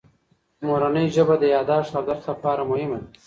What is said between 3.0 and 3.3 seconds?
ده.